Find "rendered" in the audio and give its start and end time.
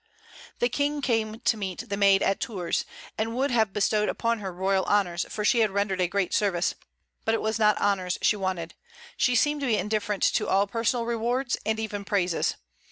5.69-6.01